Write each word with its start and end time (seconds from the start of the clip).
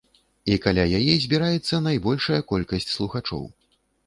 І 0.53 0.55
каля 0.63 0.85
яе 0.99 1.13
збіраецца 1.25 1.83
найбольшая 1.89 2.41
колькасць 2.53 2.91
слухачоў. 2.97 3.47